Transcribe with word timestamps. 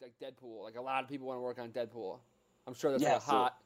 like 0.00 0.12
Deadpool. 0.20 0.62
Like 0.64 0.76
a 0.76 0.80
lot 0.80 1.02
of 1.02 1.08
people 1.08 1.26
want 1.28 1.38
to 1.38 1.42
work 1.42 1.58
on 1.58 1.70
Deadpool. 1.70 2.18
I'm 2.66 2.74
sure 2.74 2.90
that's 2.90 3.02
Yeah, 3.02 3.14
like 3.14 3.22
a 3.22 3.24
so- 3.24 3.30
hot, 3.32 3.58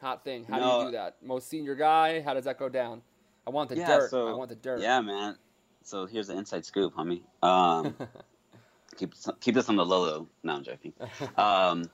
hot 0.00 0.24
thing. 0.24 0.44
How 0.44 0.58
do 0.58 0.64
you 0.84 0.90
do 0.90 0.96
that? 0.96 1.16
Most 1.22 1.48
senior 1.48 1.74
guy. 1.74 2.20
How 2.20 2.34
does 2.34 2.44
that 2.44 2.58
go 2.58 2.68
down? 2.68 3.02
I 3.46 3.50
want 3.50 3.68
the 3.68 3.76
Yeah, 3.76 3.86
dirt. 3.98 4.10
so- 4.10 4.28
I 4.28 4.32
want 4.32 4.48
the 4.48 4.56
dirt. 4.56 4.80
Yeah, 4.80 5.00
man. 5.00 5.36
So 5.82 6.06
here's 6.06 6.26
the 6.26 6.36
inside 6.36 6.64
scoop, 6.64 6.94
homie. 6.94 7.22
Um, 7.42 7.94
keep 8.96 9.14
keep 9.40 9.54
this 9.54 9.68
on 9.68 9.76
the 9.76 9.86
low 9.86 10.02
low. 10.02 10.28
No, 10.42 10.54
I'm 10.54 10.64
joking. 10.64 10.92
Um, 11.36 11.88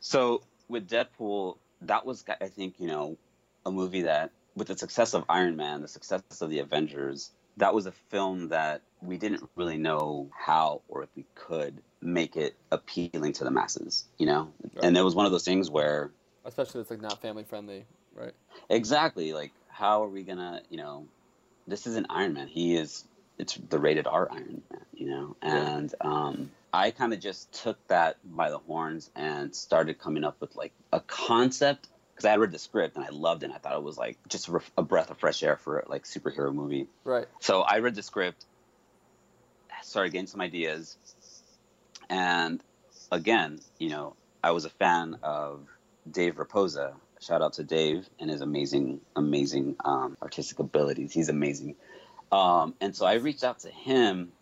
so 0.00 0.42
with 0.68 0.88
Deadpool, 0.88 1.56
that 1.82 2.06
was 2.06 2.24
I 2.40 2.46
think 2.48 2.78
you 2.78 2.86
know 2.86 3.16
a 3.66 3.70
movie 3.72 4.02
that 4.02 4.30
with 4.54 4.68
the 4.68 4.78
success 4.78 5.12
of 5.14 5.24
Iron 5.28 5.56
Man, 5.56 5.82
the 5.82 5.88
success 5.88 6.22
of 6.40 6.50
the 6.50 6.60
Avengers, 6.60 7.32
that 7.56 7.74
was 7.74 7.86
a 7.86 7.92
film 8.10 8.48
that 8.48 8.82
we 9.02 9.16
didn't 9.16 9.48
really 9.56 9.76
know 9.76 10.30
how 10.36 10.82
or 10.88 11.02
if 11.02 11.08
we 11.16 11.24
could 11.34 11.82
make 12.00 12.36
it 12.36 12.54
appealing 12.70 13.32
to 13.34 13.44
the 13.44 13.50
masses, 13.50 14.04
you 14.18 14.26
know. 14.26 14.52
Right. 14.74 14.84
And 14.84 14.96
it 14.96 15.02
was 15.02 15.14
one 15.14 15.26
of 15.26 15.32
those 15.32 15.44
things 15.44 15.70
where 15.70 16.10
Especially 16.44 16.80
if 16.80 16.84
it's 16.84 16.90
like 16.90 17.00
not 17.00 17.22
family 17.22 17.44
friendly, 17.44 17.84
right? 18.14 18.34
Exactly. 18.68 19.32
Like, 19.32 19.52
how 19.68 20.04
are 20.04 20.08
we 20.08 20.22
gonna, 20.22 20.60
you 20.68 20.76
know, 20.76 21.06
this 21.66 21.86
isn't 21.86 22.06
Iron 22.10 22.34
Man. 22.34 22.48
He 22.48 22.76
is. 22.76 23.04
It's 23.38 23.54
the 23.54 23.78
rated 23.78 24.06
R 24.06 24.28
Iron 24.30 24.62
Man, 24.70 24.84
you 24.94 25.08
know. 25.08 25.36
Yeah. 25.42 25.76
And 25.76 25.94
um, 26.00 26.50
I 26.72 26.90
kind 26.90 27.12
of 27.12 27.20
just 27.20 27.52
took 27.52 27.84
that 27.88 28.16
by 28.24 28.50
the 28.50 28.58
horns 28.58 29.10
and 29.16 29.54
started 29.54 29.98
coming 29.98 30.24
up 30.24 30.40
with 30.40 30.54
like 30.54 30.72
a 30.92 31.00
concept 31.00 31.88
because 32.14 32.26
I 32.26 32.30
had 32.30 32.40
read 32.40 32.52
the 32.52 32.58
script 32.58 32.96
and 32.96 33.04
I 33.04 33.08
loved 33.08 33.42
it. 33.42 33.46
and 33.46 33.54
I 33.54 33.58
thought 33.58 33.74
it 33.74 33.82
was 33.82 33.98
like 33.98 34.18
just 34.28 34.48
a, 34.76 34.82
breath 34.82 35.10
of 35.10 35.18
fresh 35.18 35.42
air 35.42 35.56
for 35.56 35.84
like 35.88 36.04
superhero 36.04 36.54
movie. 36.54 36.86
Right. 37.02 37.26
So 37.40 37.62
I 37.62 37.78
read 37.78 37.94
the 37.94 38.02
script, 38.02 38.44
started 39.82 40.12
getting 40.12 40.28
some 40.28 40.40
ideas, 40.40 40.96
and 42.08 42.62
again, 43.10 43.60
you 43.78 43.88
know, 43.88 44.14
I 44.42 44.52
was 44.52 44.64
a 44.64 44.70
fan 44.70 45.18
of 45.22 45.66
Dave 46.10 46.36
Rapoza. 46.36 46.94
Shout 47.20 47.42
out 47.42 47.54
to 47.54 47.64
Dave 47.64 48.08
and 48.20 48.30
his 48.30 48.42
amazing, 48.42 49.00
amazing 49.16 49.76
um, 49.84 50.16
artistic 50.20 50.58
abilities. 50.58 51.12
He's 51.12 51.30
amazing. 51.30 51.76
Um, 52.30 52.74
and 52.80 52.94
so 52.94 53.06
I 53.06 53.14
reached 53.14 53.44
out 53.44 53.60
to 53.60 53.70
him, 53.70 54.32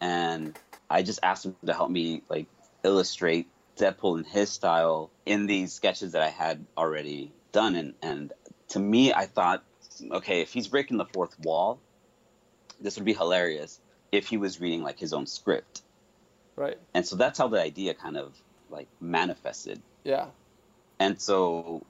and 0.00 0.58
I 0.90 1.02
just 1.02 1.20
asked 1.22 1.46
him 1.46 1.56
to 1.64 1.72
help 1.72 1.90
me 1.90 2.22
like 2.28 2.46
illustrate 2.82 3.48
Deadpool 3.76 4.18
in 4.18 4.24
his 4.24 4.50
style 4.50 5.10
in 5.26 5.46
these 5.46 5.72
sketches 5.72 6.12
that 6.12 6.22
I 6.22 6.30
had 6.30 6.64
already 6.76 7.32
done. 7.52 7.74
And 7.76 7.94
and 8.02 8.32
to 8.68 8.78
me, 8.78 9.12
I 9.12 9.26
thought, 9.26 9.64
okay, 10.10 10.40
if 10.40 10.52
he's 10.52 10.68
breaking 10.68 10.96
the 10.96 11.06
fourth 11.06 11.38
wall, 11.40 11.80
this 12.80 12.96
would 12.96 13.04
be 13.04 13.14
hilarious 13.14 13.80
if 14.12 14.28
he 14.28 14.36
was 14.36 14.60
reading 14.60 14.82
like 14.82 14.98
his 14.98 15.12
own 15.12 15.26
script. 15.26 15.82
Right. 16.56 16.78
And 16.92 17.06
so 17.06 17.16
that's 17.16 17.38
how 17.38 17.48
the 17.48 17.60
idea 17.60 17.94
kind 17.94 18.16
of 18.16 18.34
like 18.70 18.88
manifested. 19.00 19.80
Yeah. 20.04 20.26
And 20.98 21.20
so 21.20 21.84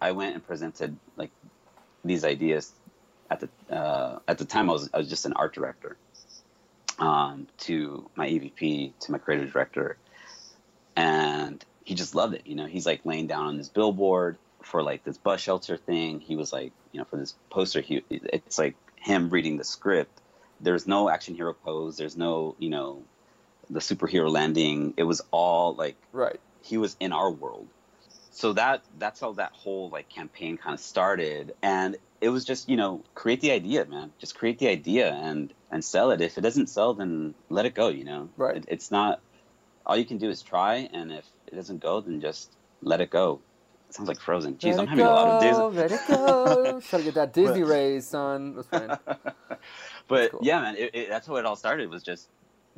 I 0.00 0.12
went 0.12 0.34
and 0.34 0.46
presented 0.46 0.96
like 1.16 1.30
these 2.04 2.24
ideas 2.24 2.72
at 3.30 3.40
the 3.40 3.74
uh, 3.74 4.18
at 4.28 4.38
the 4.38 4.44
time 4.44 4.70
I 4.70 4.72
was 4.72 4.90
I 4.94 4.98
was 4.98 5.08
just 5.08 5.26
an 5.26 5.32
art 5.32 5.54
director 5.54 5.96
um, 6.98 7.48
to 7.58 8.08
my 8.14 8.28
EVP 8.28 8.92
to 9.00 9.12
my 9.12 9.18
creative 9.18 9.52
director, 9.52 9.96
and 10.96 11.64
he 11.84 11.94
just 11.94 12.14
loved 12.14 12.34
it. 12.34 12.46
You 12.46 12.56
know, 12.56 12.66
he's 12.66 12.86
like 12.86 13.02
laying 13.04 13.26
down 13.26 13.46
on 13.46 13.56
this 13.58 13.68
billboard 13.68 14.38
for 14.62 14.82
like 14.82 15.04
this 15.04 15.18
bus 15.18 15.40
shelter 15.40 15.76
thing. 15.76 16.20
He 16.20 16.36
was 16.36 16.52
like, 16.52 16.72
you 16.92 16.98
know, 17.00 17.04
for 17.04 17.16
this 17.18 17.36
poster, 17.50 17.80
he 17.80 18.02
it's 18.10 18.58
like 18.58 18.76
him 18.96 19.30
reading 19.30 19.56
the 19.58 19.64
script. 19.64 20.20
There's 20.60 20.86
no 20.86 21.08
action 21.10 21.34
hero 21.34 21.54
pose. 21.54 21.96
There's 21.96 22.16
no 22.16 22.56
you 22.58 22.70
know 22.70 23.08
the 23.70 23.80
superhero 23.80 24.30
landing. 24.30 24.94
It 24.96 25.04
was 25.04 25.22
all 25.30 25.74
like 25.74 25.96
Right. 26.12 26.40
he 26.60 26.78
was 26.78 26.96
in 27.00 27.12
our 27.12 27.30
world 27.30 27.68
so 28.30 28.52
that 28.54 28.82
that's 28.98 29.20
how 29.20 29.32
that 29.34 29.52
whole 29.52 29.90
like 29.90 30.08
campaign 30.08 30.56
kind 30.58 30.74
of 30.74 30.80
started 30.80 31.54
and 31.62 31.96
it 32.20 32.28
was 32.30 32.44
just 32.44 32.68
you 32.68 32.76
know 32.76 33.04
create 33.14 33.40
the 33.40 33.52
idea 33.52 33.84
man 33.86 34.12
just 34.18 34.34
create 34.34 34.58
the 34.58 34.68
idea 34.68 35.12
and 35.12 35.52
and 35.70 35.84
sell 35.84 36.10
it 36.10 36.20
if 36.20 36.36
it 36.38 36.40
doesn't 36.40 36.68
sell 36.68 36.94
then 36.94 37.34
let 37.48 37.66
it 37.66 37.74
go 37.74 37.88
you 37.88 38.04
know 38.04 38.30
Right. 38.36 38.56
it, 38.56 38.64
it's 38.68 38.90
not 38.90 39.20
all 39.86 39.96
you 39.96 40.04
can 40.04 40.18
do 40.18 40.30
is 40.30 40.42
try 40.42 40.88
and 40.92 41.12
if 41.12 41.26
it 41.48 41.54
doesn't 41.56 41.80
go 41.80 42.00
then 42.00 42.20
just 42.20 42.56
let 42.82 43.00
it 43.00 43.10
go 43.10 43.40
it 43.88 43.94
sounds 43.94 44.08
like 44.08 44.20
frozen 44.20 44.56
jeez 44.56 44.78
Let 44.78 44.78
i'm 44.78 44.86
it 44.86 44.88
having 44.88 45.06
a 45.06 45.10
lot 45.10 45.28
of 45.28 45.34
go, 45.34 45.40
days 45.40 45.64
Let 45.70 45.92
it 45.92 46.00
go. 46.08 46.80
Try 46.88 46.98
to 47.00 47.04
get 47.04 47.14
that 47.14 47.32
Disney 47.32 47.62
raise, 47.62 48.08
son. 48.08 48.56
That's 48.56 48.68
fine. 48.68 48.98
but 50.08 50.30
cool. 50.32 50.40
yeah 50.42 50.60
man 50.60 50.76
it, 50.76 50.90
it, 50.94 51.08
that's 51.08 51.26
how 51.26 51.36
it 51.36 51.46
all 51.46 51.56
started 51.56 51.90
was 51.90 52.02
just 52.02 52.28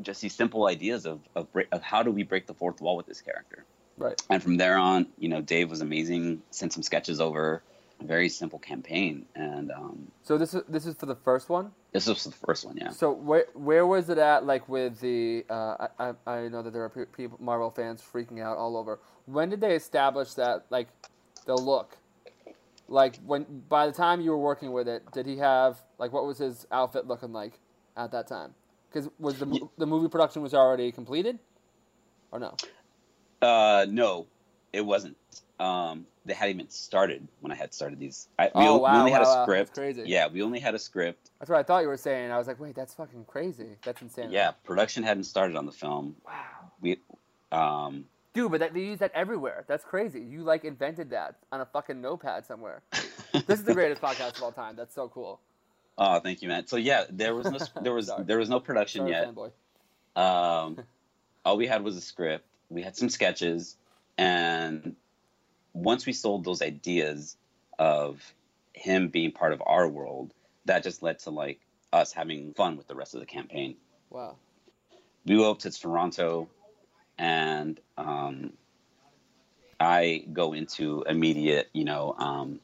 just 0.02 0.20
these 0.22 0.34
simple 0.34 0.66
ideas 0.66 1.06
of 1.06 1.20
of, 1.36 1.48
of 1.72 1.82
how 1.82 2.02
do 2.02 2.10
we 2.10 2.22
break 2.22 2.46
the 2.46 2.54
fourth 2.54 2.80
wall 2.80 2.96
with 2.96 3.06
this 3.06 3.20
character 3.20 3.64
Right. 3.98 4.20
and 4.28 4.42
from 4.42 4.58
there 4.58 4.76
on, 4.76 5.06
you 5.18 5.28
know, 5.30 5.40
Dave 5.40 5.70
was 5.70 5.80
amazing. 5.80 6.42
Sent 6.50 6.72
some 6.72 6.82
sketches 6.82 7.20
over. 7.20 7.62
Very 8.02 8.28
simple 8.28 8.58
campaign, 8.58 9.24
and 9.34 9.72
um, 9.72 10.12
So 10.22 10.36
this 10.38 10.52
is 10.54 10.62
this 10.68 10.84
is 10.86 10.94
for 10.96 11.06
the 11.06 11.14
first 11.16 11.48
one. 11.48 11.72
this 11.92 12.06
was 12.06 12.24
the 12.24 12.30
first 12.30 12.66
one. 12.66 12.76
Yeah. 12.76 12.90
So 12.90 13.10
where 13.10 13.46
where 13.54 13.86
was 13.86 14.10
it 14.10 14.18
at? 14.18 14.44
Like 14.44 14.68
with 14.68 15.00
the 15.00 15.44
uh, 15.48 15.88
I 15.98 16.12
I 16.26 16.48
know 16.48 16.62
that 16.62 16.72
there 16.72 16.84
are 16.84 16.90
people 16.90 17.38
Marvel 17.40 17.70
fans 17.70 18.02
freaking 18.02 18.40
out 18.40 18.58
all 18.58 18.76
over. 18.76 19.00
When 19.24 19.48
did 19.48 19.60
they 19.62 19.74
establish 19.74 20.34
that 20.34 20.66
like 20.70 20.88
the 21.46 21.56
look? 21.56 21.96
Like 22.86 23.16
when 23.24 23.44
by 23.68 23.86
the 23.86 23.92
time 23.92 24.20
you 24.20 24.30
were 24.30 24.38
working 24.38 24.72
with 24.72 24.88
it, 24.88 25.02
did 25.12 25.24
he 25.26 25.38
have 25.38 25.82
like 25.98 26.12
what 26.12 26.26
was 26.26 26.38
his 26.38 26.66
outfit 26.70 27.06
looking 27.06 27.32
like 27.32 27.58
at 27.96 28.12
that 28.12 28.26
time? 28.28 28.54
Because 28.90 29.08
was 29.18 29.38
the 29.38 29.46
mo- 29.46 29.70
the 29.78 29.86
movie 29.86 30.08
production 30.08 30.42
was 30.42 30.52
already 30.54 30.92
completed, 30.92 31.38
or 32.30 32.38
no? 32.40 32.54
Uh, 33.42 33.86
no, 33.88 34.26
it 34.76 34.84
wasn't. 34.84 35.16
Um, 35.58 36.06
they 36.26 36.34
hadn't 36.34 36.56
even 36.56 36.70
started 36.70 37.26
when 37.40 37.50
I 37.50 37.54
had 37.54 37.72
started 37.72 37.98
these. 37.98 38.28
I, 38.38 38.44
we, 38.46 38.50
Oh, 38.54 38.74
we 38.74 38.80
wow, 38.82 38.98
only 39.00 39.12
had 39.12 39.22
a 39.22 39.24
wow. 39.24 39.42
script. 39.44 39.74
That's 39.74 39.78
crazy. 39.78 40.02
Yeah, 40.06 40.26
we 40.28 40.42
only 40.42 40.60
had 40.60 40.74
a 40.74 40.78
script. 40.78 41.30
That's 41.38 41.50
what 41.50 41.58
I 41.58 41.62
thought 41.62 41.80
you 41.82 41.88
were 41.88 41.96
saying. 41.96 42.30
I 42.30 42.36
was 42.38 42.46
like, 42.46 42.60
wait, 42.60 42.74
that's 42.74 42.94
fucking 42.94 43.24
crazy. 43.26 43.76
That's 43.84 44.02
insane. 44.02 44.30
Yeah, 44.30 44.50
production 44.64 45.02
hadn't 45.02 45.24
started 45.24 45.56
on 45.56 45.64
the 45.66 45.72
film. 45.72 46.16
Wow. 46.26 46.32
We, 46.80 46.98
um, 47.52 48.04
Dude, 48.34 48.50
but 48.50 48.60
that, 48.60 48.74
they 48.74 48.80
use 48.80 48.98
that 48.98 49.12
everywhere. 49.14 49.64
That's 49.66 49.84
crazy. 49.84 50.20
You 50.20 50.42
like 50.42 50.64
invented 50.64 51.08
that 51.10 51.36
on 51.50 51.62
a 51.62 51.64
fucking 51.66 52.02
notepad 52.02 52.44
somewhere. 52.44 52.82
this 53.46 53.58
is 53.60 53.64
the 53.64 53.72
greatest 53.72 54.02
podcast 54.02 54.36
of 54.36 54.42
all 54.42 54.52
time. 54.52 54.76
That's 54.76 54.94
so 54.94 55.08
cool. 55.08 55.40
oh, 55.96 56.20
thank 56.20 56.42
you, 56.42 56.48
man. 56.48 56.66
So 56.66 56.76
yeah, 56.76 57.04
there 57.08 57.34
was 57.34 57.50
no 57.50 57.58
there 57.82 57.94
was 57.94 58.10
there 58.26 58.36
was 58.38 58.50
no 58.50 58.60
production 58.60 59.02
Sorry, 59.02 59.12
yet. 59.12 60.22
Um, 60.22 60.78
all 61.46 61.56
we 61.56 61.66
had 61.66 61.82
was 61.82 61.96
a 61.96 62.00
script. 62.02 62.44
We 62.68 62.82
had 62.82 62.94
some 62.96 63.08
sketches, 63.08 63.76
and 64.18 64.96
once 65.72 66.06
we 66.06 66.12
sold 66.12 66.44
those 66.44 66.62
ideas 66.62 67.36
of 67.78 68.22
him 68.72 69.08
being 69.08 69.32
part 69.32 69.52
of 69.52 69.62
our 69.66 69.86
world, 69.88 70.32
that 70.64 70.82
just 70.82 71.02
led 71.02 71.18
to 71.20 71.30
like 71.30 71.60
us 71.92 72.12
having 72.12 72.52
fun 72.54 72.76
with 72.76 72.86
the 72.88 72.94
rest 72.94 73.14
of 73.14 73.20
the 73.20 73.26
campaign. 73.26 73.76
Wow. 74.10 74.36
We 75.24 75.36
go 75.36 75.50
up 75.50 75.58
to 75.60 75.70
Toronto, 75.70 76.48
and 77.18 77.80
um, 77.98 78.52
I 79.80 80.24
go 80.32 80.52
into 80.52 81.02
immediate, 81.08 81.68
you 81.72 81.84
know, 81.84 82.14
um, 82.18 82.60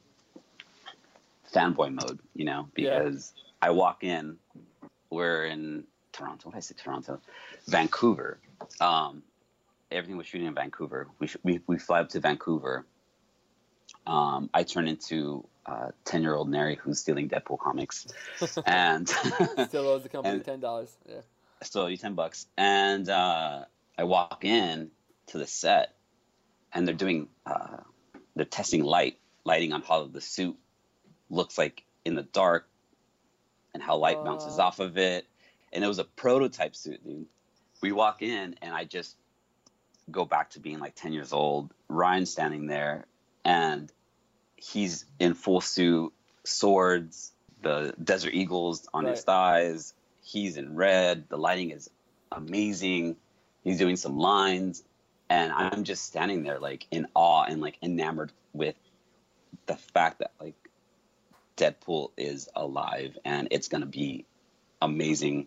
fanboy 1.53 1.93
mode, 1.93 2.19
you 2.35 2.45
know, 2.45 2.69
Yeah. 2.77 2.99
because 3.01 3.33
I 3.61 3.71
walk 3.71 4.05
in, 4.05 4.39
we're 5.11 5.45
in 5.47 5.85
Toronto. 6.13 6.49
What 6.49 6.53
did 6.53 6.59
I 6.59 6.61
say? 6.61 6.75
Toronto, 6.79 7.21
Vancouver. 7.67 8.39
Um, 8.81 9.23
everything 9.95 10.17
was 10.17 10.27
shooting 10.27 10.47
in 10.47 10.55
Vancouver. 10.55 11.09
We, 11.19 11.27
sh- 11.27 11.37
we 11.43 11.61
we 11.67 11.79
fly 11.79 12.01
up 12.01 12.11
to 12.11 12.21
Vancouver. 12.21 12.87
Um, 14.07 14.51
I 14.53 14.63
turn 14.65 14.89
into 14.89 15.47
ten 16.05 16.23
year 16.23 16.35
old 16.35 16.49
Neri 16.51 16.77
who's 16.77 16.99
stealing 17.01 17.29
Deadpool 17.29 17.59
comics, 17.59 18.07
and 18.67 19.09
Still 19.09 19.89
owes 19.89 20.03
the 20.03 20.09
company 20.13 20.37
And- 20.37 20.45
ten 20.45 20.61
dollars. 20.61 20.97
Yeah. 21.09 21.21
I 21.61 21.65
still 21.65 21.83
owe 21.83 21.87
you 21.87 21.97
ten 21.97 22.15
bucks. 22.15 22.47
And 22.57 23.09
uh, 23.09 23.65
I 23.97 24.05
walk 24.05 24.45
in 24.45 24.91
to 25.29 25.39
the 25.39 25.47
set, 25.47 25.95
and 26.73 26.87
they're 26.89 26.95
doing 26.95 27.29
uh, 27.47 27.77
they're 28.35 28.45
testing 28.45 28.83
light, 28.83 29.19
lighting 29.45 29.73
on 29.73 29.83
how 29.83 30.07
the 30.07 30.21
suit 30.21 30.57
looks 31.31 31.57
like 31.57 31.85
in 32.05 32.15
the 32.17 32.23
dark, 32.25 32.69
and 33.75 33.83
how 33.83 33.97
light 33.97 34.25
bounces 34.25 34.59
off 34.59 34.81
of 34.81 34.99
it. 34.99 35.27
And 35.73 35.85
it 35.85 35.87
was 35.87 35.99
a 36.01 36.05
prototype 36.05 36.75
suit, 36.75 37.03
dude. 37.05 37.27
We 37.81 37.93
walk 37.93 38.23
in, 38.23 38.57
and 38.61 38.75
I 38.75 38.85
just 38.85 39.17
go 40.11 40.25
back 40.25 40.51
to 40.51 40.61
being 40.61 40.79
like 40.79 40.95
ten 40.95 41.13
years 41.13 41.33
old. 41.33 41.73
Ryan 41.89 42.27
standing 42.27 42.67
there, 42.67 43.05
and 43.45 43.91
he's 44.57 45.05
in 45.19 45.35
full 45.35 45.61
suit, 45.61 46.13
swords, 46.45 47.33
the 47.63 47.95
Desert 48.03 48.35
Eagles 48.35 48.89
on 48.93 49.05
his 49.07 49.23
thighs. 49.23 49.95
He's 50.23 50.57
in 50.57 50.77
red. 50.77 51.29
The 51.29 51.37
lighting 51.37 51.71
is 51.71 51.91
amazing. 52.31 53.17
He's 53.65 53.79
doing 53.79 53.97
some 53.97 54.19
lines, 54.19 54.83
and 55.29 55.53
I'm 55.53 55.85
just 55.85 56.05
standing 56.05 56.43
there 56.43 56.59
like 56.59 56.87
in 56.91 57.07
awe 57.15 57.45
and 57.45 57.61
like 57.61 57.79
enamored 57.83 58.33
with 58.53 58.77
the 59.67 59.77
fact 59.77 60.19
that 60.21 60.33
like 60.41 60.55
Deadpool 61.57 62.11
is 62.17 62.49
alive 62.57 63.17
and 63.25 63.49
it's 63.51 63.69
gonna 63.69 63.87
be 63.87 64.25
amazing. 64.81 65.47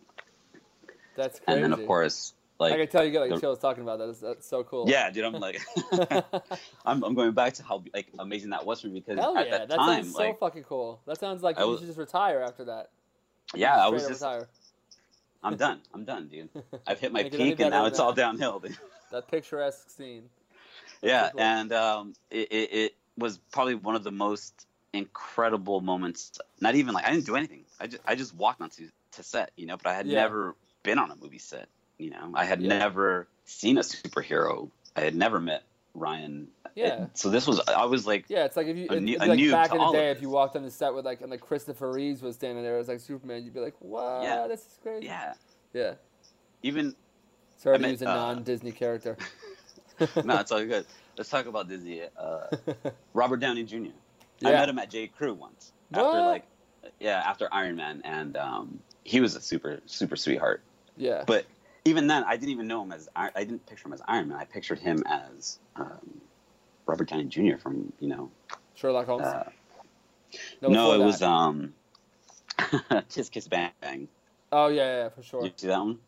That's 1.16 1.40
crazy. 1.40 1.62
And 1.62 1.64
then 1.64 1.74
of 1.74 1.86
course 1.88 2.34
like 2.60 2.74
I 2.74 2.78
can 2.78 2.88
tell 2.88 3.04
you 3.04 3.12
get 3.12 3.22
like 3.22 3.30
the- 3.32 3.40
chills 3.40 3.60
talking 3.60 3.84
about 3.84 4.00
that. 4.00 4.08
That's, 4.08 4.20
that's 4.20 4.48
so 4.48 4.64
cool. 4.64 4.86
yeah, 4.90 5.10
dude. 5.10 5.26
I'm 5.26 5.34
like, 5.34 5.60
I'm, 6.86 7.04
I'm 7.04 7.14
going 7.14 7.32
back 7.34 7.54
to 7.56 7.64
how 7.64 7.84
like 7.94 8.08
amazing 8.20 8.52
that 8.52 8.66
was 8.66 8.82
for 8.82 8.88
me 8.88 9.00
because 9.02 9.20
Hell 9.20 9.38
at 9.38 9.48
yeah, 9.48 9.58
that 9.60 9.70
that 9.70 9.76
time, 9.78 10.04
sounds 10.04 10.16
so 10.16 10.20
like, 10.24 10.40
fucking 10.40 10.64
cool. 10.64 11.02
That 11.06 11.20
sounds 11.20 11.44
like 11.44 11.58
I 11.58 11.64
you 11.64 11.70
was- 11.70 11.80
should 11.80 11.88
just 11.88 12.00
retire 12.00 12.42
after 12.42 12.66
that. 12.66 12.90
yeah, 13.54 13.76
I 13.84 13.90
was 13.90 14.08
just, 14.08 14.22
retire. 14.22 14.48
I'm 15.44 15.58
done. 15.58 15.80
I'm 15.94 16.06
done, 16.06 16.28
dude. 16.28 16.50
I've 16.88 17.00
hit 17.00 17.12
my 17.14 17.22
Make 17.24 17.34
it 17.34 17.40
any 17.40 17.52
peak, 17.52 17.60
and 17.60 17.70
now 17.72 17.86
it's 17.86 18.00
all 18.00 18.14
downhill. 18.14 18.60
Dude. 18.60 18.76
That 19.12 19.28
picturesque 19.30 19.90
scene. 19.92 20.24
Yeah, 21.04 21.30
cool. 21.32 21.42
and 21.42 21.72
um, 21.74 22.14
it, 22.32 22.48
it, 22.52 22.74
it 22.74 22.96
was 23.18 23.38
probably 23.52 23.76
one 23.76 23.96
of 23.96 24.04
the 24.04 24.12
most 24.12 24.66
incredible 24.94 25.82
moments. 25.82 26.40
Not 26.62 26.74
even 26.76 26.94
like 26.96 27.06
I 27.06 27.12
didn't 27.12 27.26
do 27.28 27.36
anything. 27.36 27.64
I 27.80 27.86
just 27.88 28.02
I 28.08 28.16
just 28.16 28.34
walked 28.34 28.62
onto 28.62 28.88
to 29.12 29.24
set, 29.24 29.52
you 29.56 29.68
know. 29.68 29.78
But 29.78 29.88
I 29.90 29.94
had 29.94 30.08
Yeah. 30.08 30.22
never 30.22 30.56
been 30.82 30.98
on 30.98 31.12
a 31.12 31.16
movie 31.16 31.38
set. 31.38 31.68
You 31.98 32.10
know, 32.12 32.32
I 32.34 32.46
had 32.46 32.62
Yeah. 32.62 32.80
never 32.80 33.28
seen 33.46 33.78
a 33.78 33.82
superhero. 33.82 34.70
I 34.96 35.02
had 35.02 35.16
never 35.16 35.40
met 35.40 35.64
Ryan. 35.94 36.48
Yeah. 36.76 37.04
It- 37.04 37.18
so 37.18 37.30
this 37.30 37.48
was 37.48 37.60
I 37.68 37.86
was 37.86 38.06
like, 38.06 38.26
Yeah, 38.28 38.46
it's 38.46 38.58
like 38.58 38.68
if 38.68 38.76
you 38.78 38.88
A 38.90 39.00
new- 39.00 39.18
like 39.18 39.30
back 39.52 39.72
in 39.72 39.78
the 39.78 39.92
day, 39.92 40.12
if 40.12 40.22
you 40.22 40.30
walked 40.30 40.56
on 40.56 40.64
the 40.64 40.72
set 40.72 40.94
with 40.94 41.06
like 41.06 41.22
and 41.22 41.32
like 41.32 41.42
Christopher 41.42 41.92
Reeves 41.92 42.22
was 42.22 42.36
standing 42.36 42.64
there 42.64 42.78
as 42.78 42.88
like 42.88 43.00
Superman, 43.00 43.44
you'd 43.44 43.54
be 43.54 43.60
like, 43.62 43.76
"Wow, 43.80 44.22
Yeah. 44.24 44.48
this 44.48 44.62
is 44.62 44.80
crazy." 44.84 45.06
yeah. 45.06 45.34
Yeah. 45.74 45.94
Even 46.64 46.96
Sorry 47.58 47.76
I 47.76 47.78
to 47.78 47.82
meant, 47.82 47.92
use 47.94 48.02
a 48.02 48.10
uh, 48.10 48.16
non-Disney 48.16 48.72
character. 48.74 49.18
no, 50.24 50.40
it's 50.40 50.52
all 50.52 50.66
good. 50.66 50.86
Let's 51.18 51.30
talk 51.30 51.46
about 51.46 51.70
Disney. 51.70 52.02
Uh, 52.18 52.48
Robert 53.14 53.38
Downey 53.38 53.64
Jr. 53.64 53.88
I 54.44 54.52
met 54.52 54.68
him 54.68 54.78
at 54.80 54.90
J. 54.90 55.08
Crew 55.08 55.34
once 55.34 55.72
after 55.94 56.04
What? 56.04 56.22
like, 56.26 56.44
yeah, 57.00 57.22
after 57.26 57.48
Iron 57.54 57.78
Man, 57.78 58.02
and 58.04 58.36
um, 58.36 58.80
he 59.06 59.22
was 59.22 59.36
a 59.36 59.42
super 59.42 59.80
super 59.86 60.18
sweetheart. 60.18 60.62
yeah. 60.98 61.24
But 61.26 61.46
even 61.86 62.08
then, 62.08 62.24
I 62.26 62.36
didn't 62.36 62.50
even 62.50 62.68
know 62.68 62.84
him 62.84 62.92
as 62.92 63.08
I 63.16 63.30
I 63.36 63.44
didn't 63.44 63.66
picture 63.66 63.88
him 63.88 63.94
as 63.94 64.02
Iron 64.08 64.30
Man. 64.30 64.38
I 64.38 64.46
pictured 64.46 64.80
him 64.80 65.04
as 65.06 65.60
um, 65.76 66.22
Robert 66.86 67.08
Downey 67.10 67.26
Jr. 67.26 67.58
from 67.58 67.94
you 68.00 68.10
know. 68.10 68.32
Sherlock 68.74 69.06
Holmes. 69.06 69.26
Uh, 69.26 69.50
no, 70.62 70.70
no, 70.70 70.94
it 70.94 71.06
was 71.06 71.20
that. 71.20 71.30
um, 71.30 71.74
Kiss 73.10 73.30
Kiss 73.30 73.48
Bang 73.48 73.72
Bang. 73.80 74.08
oh 74.52 74.68
yeah, 74.68 75.04
yeah, 75.04 75.10
for 75.10 75.24
sure. 75.24 75.42
Did 75.42 75.54
you 75.54 75.58
see 75.58 75.68
that 75.68 75.80
one? 75.80 76.00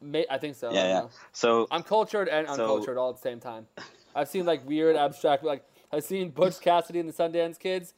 May, 0.00 0.26
I 0.30 0.38
think 0.38 0.56
so. 0.56 0.70
Yeah, 0.72 0.86
yeah. 0.86 0.98
know. 1.00 1.10
So 1.32 1.66
I'm 1.70 1.82
cultured 1.82 2.28
and 2.28 2.46
So- 2.46 2.52
uncultured 2.54 2.98
all 2.98 3.10
at 3.10 3.16
the 3.16 3.22
same 3.22 3.40
time. 3.40 3.66
I've 4.14 4.28
seen 4.28 4.44
like 4.44 4.66
weird 4.68 4.96
abstract 4.96 5.42
like 5.44 5.64
I've 5.90 6.04
seen 6.04 6.30
Butch 6.30 6.60
Cassidy 6.60 7.00
and 7.00 7.08
the 7.08 7.12
Sundance 7.12 7.58
Kids 7.58 7.94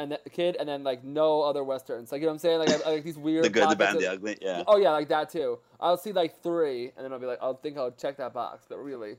and 0.00 0.12
the 0.12 0.30
kid 0.30 0.56
and 0.58 0.68
then 0.68 0.82
like 0.82 1.04
no 1.04 1.42
other 1.42 1.62
westerns. 1.64 2.10
Like 2.12 2.20
you 2.20 2.26
know 2.26 2.32
what 2.32 2.34
I'm 2.34 2.38
saying? 2.40 2.58
Like 2.60 2.70
I, 2.70 2.88
I 2.88 2.92
like 2.94 3.04
these 3.04 3.18
weird 3.18 3.44
the 3.44 3.50
good, 3.50 3.68
the 3.70 3.76
bad, 3.76 3.94
of- 3.94 4.00
the 4.00 4.10
ugly. 4.10 4.38
Yeah. 4.40 4.64
Oh 4.66 4.76
yeah, 4.78 4.90
like 4.90 5.08
that 5.08 5.30
too. 5.30 5.58
I'll 5.78 5.96
see 5.96 6.12
like 6.12 6.42
three 6.42 6.92
and 6.96 7.04
then 7.04 7.12
I'll 7.12 7.18
be 7.18 7.26
like 7.26 7.38
I'll 7.42 7.54
think 7.54 7.76
I'll 7.78 7.90
check 7.90 8.16
that 8.16 8.32
box, 8.32 8.64
but 8.68 8.78
really 8.78 9.16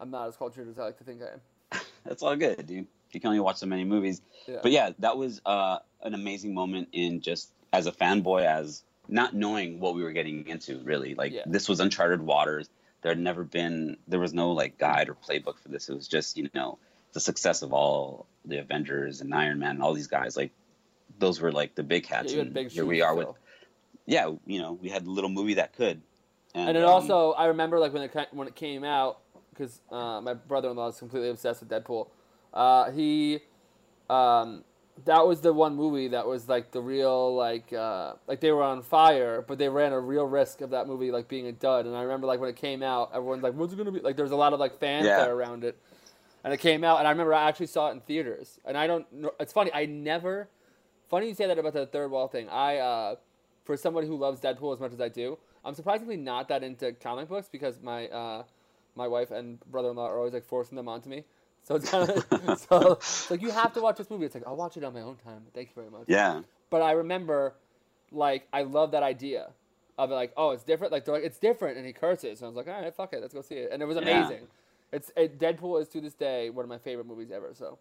I'm 0.00 0.10
not 0.10 0.28
as 0.28 0.36
cultured 0.36 0.68
as 0.68 0.78
I 0.78 0.84
like 0.84 0.98
to 0.98 1.04
think 1.04 1.22
I 1.22 1.34
am. 1.34 1.80
That's 2.04 2.22
all 2.22 2.36
good, 2.36 2.66
dude. 2.66 2.86
You 3.12 3.20
can 3.20 3.28
only 3.28 3.40
watch 3.40 3.56
so 3.58 3.66
many 3.66 3.84
movies. 3.84 4.20
Yeah. 4.48 4.56
But 4.60 4.72
yeah, 4.72 4.90
that 4.98 5.16
was 5.16 5.40
uh, 5.46 5.78
an 6.02 6.14
amazing 6.14 6.52
moment 6.52 6.88
in 6.92 7.20
just 7.20 7.50
as 7.72 7.86
a 7.86 7.92
fanboy, 7.92 8.44
as 8.44 8.82
not 9.08 9.34
knowing 9.34 9.78
what 9.78 9.94
we 9.94 10.02
were 10.02 10.10
getting 10.12 10.46
into. 10.48 10.78
Really, 10.80 11.14
like 11.14 11.32
Yeah. 11.32 11.42
this 11.46 11.68
was 11.68 11.78
uncharted 11.78 12.20
waters. 12.20 12.68
There 13.02 13.10
had 13.12 13.18
never 13.20 13.44
been, 13.44 13.98
there 14.08 14.18
was 14.18 14.34
no 14.34 14.50
like 14.50 14.78
guide 14.78 15.08
or 15.08 15.14
playbook 15.14 15.58
for 15.60 15.68
this. 15.68 15.88
It 15.88 15.94
was 15.94 16.08
just 16.08 16.36
you 16.36 16.50
know 16.54 16.78
the 17.14 17.20
success 17.20 17.62
of 17.62 17.72
all 17.72 18.26
the 18.44 18.58
Avengers 18.58 19.20
and 19.22 19.34
Iron 19.34 19.58
Man 19.58 19.70
and 19.76 19.82
all 19.82 19.94
these 19.94 20.08
guys. 20.08 20.36
Like 20.36 20.52
those 21.18 21.40
were 21.40 21.52
like 21.52 21.74
the 21.74 21.82
big 21.82 22.06
Yeah, 22.06 22.18
had 22.18 22.30
and 22.30 22.54
big 22.54 22.70
here 22.70 22.84
we 22.84 23.00
are 23.02 23.14
with 23.14 23.28
yeah, 24.06 24.32
you 24.46 24.60
know, 24.60 24.72
we 24.72 24.90
had 24.90 25.06
a 25.06 25.10
little 25.10 25.30
movie 25.30 25.54
that 25.54 25.72
could. 25.74 26.02
And 26.54 26.76
then 26.76 26.84
um, 26.84 26.90
also, 26.90 27.32
I 27.32 27.46
remember 27.46 27.78
like 27.78 27.92
when 27.92 28.02
it 28.02 28.28
when 28.32 28.46
it 28.48 28.54
came 28.54 28.84
out 28.84 29.20
because 29.50 29.80
uh, 29.90 30.20
my 30.20 30.34
brother-in-law 30.34 30.88
is 30.88 30.98
completely 30.98 31.30
obsessed 31.30 31.60
with 31.60 31.70
Deadpool. 31.70 32.08
Uh, 32.52 32.90
he, 32.90 33.40
um, 34.10 34.64
that 35.04 35.26
was 35.26 35.40
the 35.40 35.52
one 35.52 35.74
movie 35.74 36.08
that 36.08 36.26
was 36.26 36.48
like 36.48 36.70
the 36.72 36.80
real 36.80 37.34
like 37.34 37.72
uh, 37.72 38.14
like 38.26 38.40
they 38.40 38.52
were 38.52 38.62
on 38.62 38.82
fire, 38.82 39.44
but 39.46 39.58
they 39.58 39.68
ran 39.68 39.92
a 39.92 40.00
real 40.00 40.24
risk 40.24 40.60
of 40.60 40.70
that 40.70 40.86
movie 40.86 41.10
like 41.10 41.28
being 41.28 41.46
a 41.46 41.52
dud. 41.52 41.86
And 41.86 41.96
I 41.96 42.02
remember 42.02 42.26
like 42.26 42.40
when 42.40 42.50
it 42.50 42.56
came 42.56 42.82
out, 42.82 43.10
everyone's 43.14 43.42
like, 43.42 43.54
"What's 43.54 43.72
it 43.72 43.76
gonna 43.76 43.90
be?" 43.90 44.00
Like 44.00 44.16
there 44.16 44.24
was 44.24 44.32
a 44.32 44.36
lot 44.36 44.52
of 44.52 44.60
like 44.60 44.78
fanfare 44.78 45.06
Yeah. 45.06 45.26
around 45.26 45.64
it, 45.64 45.78
and 46.44 46.52
it 46.52 46.58
came 46.58 46.84
out. 46.84 46.98
And 46.98 47.08
I 47.08 47.10
remember 47.10 47.34
I 47.34 47.48
actually 47.48 47.66
saw 47.66 47.88
it 47.88 47.92
in 47.92 48.00
theaters. 48.00 48.60
And 48.64 48.76
I 48.76 48.86
don't. 48.86 49.10
know 49.12 49.32
It's 49.40 49.52
funny. 49.52 49.70
I 49.74 49.86
never. 49.86 50.48
Funny 51.10 51.28
you 51.28 51.34
say 51.34 51.46
that 51.46 51.58
about 51.58 51.72
the 51.74 51.86
third 51.86 52.10
wall 52.10 52.28
thing. 52.28 52.48
I, 52.48 52.78
uh, 52.78 53.16
for 53.64 53.76
somebody 53.76 54.06
who 54.06 54.16
loves 54.16 54.40
Deadpool 54.40 54.74
as 54.74 54.80
much 54.80 54.92
as 54.92 55.00
I 55.00 55.08
do, 55.08 55.38
I'm 55.64 55.74
surprisingly 55.74 56.16
not 56.16 56.48
that 56.48 56.62
into 56.62 56.92
comic 56.92 57.28
books 57.28 57.48
because 57.50 57.80
my 57.82 58.08
uh, 58.08 58.44
my 58.94 59.08
wife 59.08 59.30
and 59.30 59.60
brother-in-law 59.70 60.06
are 60.08 60.18
always 60.18 60.34
like 60.34 60.44
forcing 60.44 60.76
them 60.76 60.88
onto 60.88 61.08
me. 61.08 61.24
So 61.62 61.76
it's 61.76 61.90
kind 61.90 62.10
of 62.10 62.58
so 62.70 62.98
like 63.32 63.42
you 63.42 63.50
have 63.50 63.72
to 63.74 63.80
watch 63.80 63.96
this 63.96 64.10
movie. 64.10 64.26
It's 64.26 64.34
like 64.34 64.44
I'll 64.46 64.56
watch 64.56 64.76
it 64.76 64.84
on 64.84 64.94
my 64.94 65.00
own 65.00 65.16
time. 65.16 65.42
Thank 65.54 65.68
you 65.68 65.74
very 65.74 65.90
much. 65.90 66.04
yeah, 66.08 66.42
But 66.70 66.82
I 66.82 66.92
remember, 66.92 67.54
like, 68.12 68.46
I 68.52 68.62
love 68.62 68.90
that 68.92 69.02
idea 69.02 69.50
of 69.98 70.10
like, 70.10 70.32
oh, 70.36 70.50
it's 70.50 70.64
different. 70.64 70.92
Like 70.92 71.04
they're 71.04 71.14
like, 71.14 71.24
it's 71.24 71.38
different, 71.38 71.76
and 71.78 71.86
he 71.86 71.92
curses, 71.92 72.40
and 72.40 72.46
I 72.46 72.48
was 72.48 72.56
like, 72.56 72.68
all 72.68 72.82
right, 72.82 72.94
fuck 72.94 73.12
it, 73.12 73.20
let's 73.20 73.34
go 73.34 73.42
see 73.42 73.56
it, 73.56 73.70
and 73.72 73.82
it 73.82 73.86
was 73.86 73.96
Yeah. 73.96 74.30
It's 74.94 75.10
it, 75.16 75.40
Deadpool 75.40 75.82
is 75.82 75.88
to 75.88 76.00
this 76.00 76.14
day 76.14 76.50
one 76.50 76.64
of 76.64 76.68
my 76.68 76.78
favorite 76.78 77.06
movies 77.06 77.32
ever. 77.32 77.52
So 77.54 77.78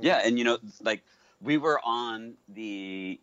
yeah, 0.00 0.16
know. 0.16 0.22
and 0.24 0.38
you 0.38 0.44
know, 0.44 0.58
like 0.82 1.02
we 1.42 1.58
were 1.58 1.78
on 1.84 2.34
the, 2.48 3.20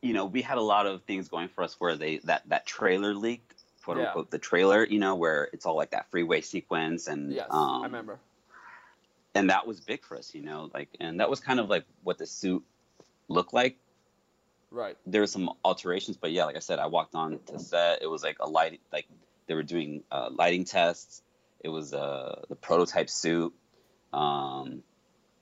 you 0.00 0.12
know, 0.14 0.24
we 0.24 0.40
had 0.40 0.56
a 0.56 0.62
lot 0.62 0.86
of 0.86 1.02
things 1.02 1.28
going 1.28 1.48
for 1.48 1.62
us 1.62 1.76
where 1.78 1.96
they 1.96 2.18
that 2.24 2.48
that 2.48 2.64
trailer 2.64 3.14
leaked, 3.14 3.62
quote 3.84 3.98
Yeah. 3.98 4.06
unquote, 4.06 4.30
the 4.30 4.38
trailer, 4.38 4.86
you 4.86 4.98
know, 4.98 5.16
where 5.16 5.50
it's 5.52 5.66
all 5.66 5.76
like 5.76 5.90
that 5.90 6.10
freeway 6.10 6.40
sequence 6.40 7.08
and 7.08 7.34
yes, 7.34 7.46
um, 7.50 7.82
I 7.82 7.86
remember. 7.86 8.18
and 9.34 9.50
that 9.50 9.66
was 9.66 9.80
big 9.80 10.02
for 10.02 10.16
us, 10.16 10.34
you 10.34 10.42
know, 10.42 10.70
like, 10.72 10.88
and 10.98 11.20
that 11.20 11.28
was 11.28 11.40
kind 11.40 11.60
of 11.60 11.68
like 11.68 11.84
what 12.02 12.16
the 12.16 12.26
suit 12.26 12.64
looked 13.28 13.52
like. 13.52 13.76
Right. 14.70 14.96
There 15.04 15.20
were 15.20 15.26
some 15.26 15.50
alterations, 15.62 16.16
but 16.16 16.32
yeah, 16.32 16.44
like 16.44 16.56
I 16.56 16.60
said, 16.60 16.78
I 16.78 16.86
walked 16.86 17.14
on 17.14 17.40
to 17.46 17.58
set. 17.58 18.00
It 18.00 18.06
was 18.06 18.22
like 18.22 18.38
a 18.40 18.48
light, 18.48 18.80
like 18.92 19.06
they 19.46 19.54
were 19.54 19.64
doing 19.64 20.04
uh, 20.10 20.30
lighting 20.32 20.64
tests. 20.64 21.22
It 21.60 21.68
was 21.68 21.92
uh, 21.92 22.42
the 22.48 22.56
prototype 22.56 23.10
suit. 23.10 23.52
Um, 24.12 24.82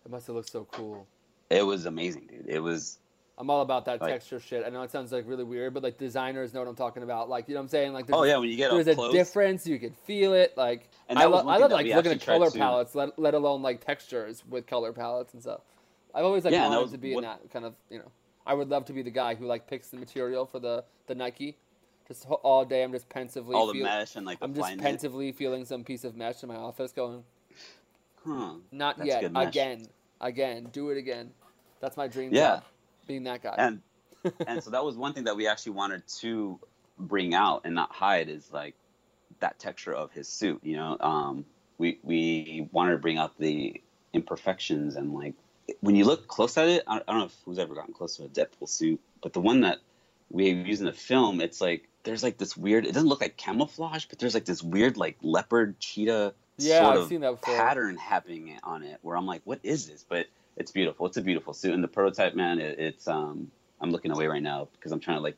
It 0.05 0.11
must 0.11 0.27
have 0.27 0.37
looked 0.37 0.51
so 0.51 0.67
cool. 0.73 1.07
it 1.51 1.63
was 1.65 1.87
amazing, 1.87 2.27
dude. 2.27 2.47
It 2.49 2.61
was 2.61 2.99
I'm 3.41 3.51
all 3.51 3.63
about 3.63 3.85
that 3.85 4.01
Like- 4.01 4.11
texture 4.11 4.41
shit. 4.41 4.65
I 4.67 4.69
know 4.71 4.83
it 4.83 4.91
sounds 4.91 5.13
like 5.13 5.25
really 5.29 5.45
weird, 5.45 5.73
but 5.73 5.83
like 5.85 5.97
designers 5.97 6.53
know 6.53 6.59
what 6.61 6.69
I'm 6.69 6.75
talking 6.75 7.05
about. 7.05 7.29
Like 7.29 7.49
you 7.49 7.55
know 7.55 7.61
what 7.61 7.65
I'm 7.65 7.69
saying? 7.69 7.93
Like 7.93 8.07
there's 8.07 8.19
oh 8.19 8.25
a- 8.25 8.29
yeah, 8.29 8.37
when 8.37 8.49
you 8.51 8.57
get 8.57 8.71
there's 8.73 8.89
a 8.89 8.95
close, 8.97 9.13
difference. 9.13 9.65
You 9.67 9.79
can 9.79 9.93
feel 9.93 10.35
it. 10.35 10.57
Like 10.57 10.89
And 11.09 11.19
I, 11.19 11.27
lo- 11.27 11.47
I 11.47 11.59
love 11.59 11.71
like 11.71 11.87
looking 11.87 12.13
at 12.13 12.21
color 12.21 12.51
palettes, 12.51 12.95
let, 12.97 13.17
let 13.19 13.35
alone 13.35 13.63
like 13.63 13.85
textures 13.85 14.43
with 14.49 14.67
color 14.67 14.93
palettes 14.93 15.35
and 15.35 15.43
stuff. 15.43 15.61
I've 16.15 16.25
always 16.25 16.45
like 16.45 16.53
Yeah, 16.53 16.69
wanted 16.69 16.83
was 16.83 16.91
to 16.93 16.99
be 16.99 17.15
what- 17.15 17.23
in 17.25 17.31
that 17.31 17.51
kind 17.53 17.65
of 17.65 17.75
you 17.91 17.99
know. 17.99 18.11
I 18.45 18.55
would 18.55 18.69
love 18.71 18.87
to 18.87 18.93
be 18.93 19.03
the 19.03 19.11
guy 19.11 19.35
who 19.37 19.47
like 19.47 19.69
picks 19.69 19.89
the 19.91 19.99
material 19.99 20.45
for 20.45 20.59
the 20.59 20.85
the 21.07 21.15
Nike. 21.15 21.57
Just 22.09 22.27
all 22.27 22.65
day, 22.65 22.83
I'm 22.83 22.93
just 22.93 23.09
pensively. 23.09 23.55
all 23.55 23.67
the 23.67 23.75
feel- 23.75 23.85
mesh 23.85 24.17
and 24.17 24.25
like 24.25 24.39
the 24.41 24.47
I'm 24.47 24.55
just 24.55 24.79
pensively 24.79 25.31
feeling 25.33 25.65
some 25.67 25.85
piece 25.85 26.05
of 26.05 26.17
mesh 26.17 26.43
in 26.43 26.49
my 26.49 26.57
office, 26.57 26.91
going, 26.93 27.23
Huh. 28.25 28.55
"Not 28.73 28.97
That's 28.99 29.07
yet, 29.07 29.21
good 29.21 29.33
mesh. 29.33 29.49
again, 29.49 29.87
again, 30.21 30.69
do 30.73 30.91
it 30.91 30.97
again." 30.99 31.33
That's 31.81 31.97
my 31.97 32.09
dream 32.09 32.33
Yeah. 32.33 32.57
job, 32.57 32.65
being 33.07 33.25
that 33.25 33.43
guy. 33.43 33.55
And 33.59 33.83
and 34.47 34.63
so 34.63 34.71
that 34.71 34.83
was 34.85 34.97
one 34.97 35.13
thing 35.13 35.25
that 35.25 35.37
we 35.37 35.47
actually 35.47 35.73
wanted 35.73 36.07
to 36.21 36.59
bring 36.99 37.35
out 37.35 37.63
and 37.65 37.75
not 37.75 37.93
hide 37.93 38.29
is 38.29 38.51
like 38.53 38.75
that 39.41 39.59
texture 39.59 39.95
of 39.95 40.11
his 40.13 40.29
suit. 40.29 40.61
You 40.65 40.77
know, 40.77 40.97
um, 41.01 41.45
we 41.77 41.99
we 42.03 42.69
wanted 42.73 42.93
to 42.93 42.99
bring 42.99 43.19
out 43.19 43.39
the 43.39 43.81
imperfections 44.15 44.97
and 44.97 45.13
like 45.15 45.35
when 45.81 45.95
you 45.95 46.05
look 46.07 46.27
close 46.27 46.57
at 46.57 46.69
it. 46.69 46.85
I 46.87 46.97
I 46.97 46.99
don't 47.07 47.19
know 47.19 47.25
if 47.27 47.37
who's 47.45 47.59
ever 47.59 47.75
gotten 47.75 47.93
close 47.93 48.17
to 48.17 48.25
a 48.25 48.29
Deadpool 48.29 48.69
suit, 48.69 48.99
but 49.23 49.35
the 49.35 49.41
one 49.41 49.61
that 49.61 49.79
we 50.31 50.51
use 50.51 50.81
in 50.81 50.87
the 50.87 50.93
film, 50.93 51.41
it's 51.41 51.61
like 51.61 51.89
there's 52.09 52.23
like 52.23 52.39
this 52.39 52.57
weird. 52.57 52.87
It 52.87 52.93
doesn't 52.95 53.09
look 53.09 53.21
like 53.21 53.37
camouflage, 53.37 54.07
but 54.07 54.19
there's 54.19 54.33
like 54.33 54.47
this 54.47 54.63
weird 54.63 54.97
like 54.97 55.19
leopard 55.21 55.79
cheetah 55.79 56.33
yeah, 56.57 56.81
sort 56.81 56.95
I've 56.97 57.03
of 57.03 57.09
seen 57.09 57.21
that 57.21 57.33
before. 57.33 57.55
pattern 57.55 57.99
happening 57.99 58.59
on 58.65 58.83
it 58.83 58.99
where 59.03 59.15
I'm 59.15 59.27
like, 59.27 59.43
what 59.45 59.61
is 59.63 59.87
this? 59.87 60.07
But 60.09 60.27
it's 60.57 60.71
beautiful. 60.73 61.05
It's 61.07 61.19
a 61.19 61.21
beautiful 61.21 61.53
suit. 61.53 61.75
And 61.75 61.85
the 61.85 61.89
prototype, 61.89 62.35
man, 62.35 62.61
it, 62.61 62.79
it's 62.79 63.07
um, 63.07 63.51
I'm 63.79 63.91
looking 63.91 64.11
away 64.11 64.27
right 64.27 64.43
now 64.43 64.69
because 64.73 64.91
I'm 64.91 65.01
trying 65.01 65.19
to 65.19 65.23
like 65.23 65.37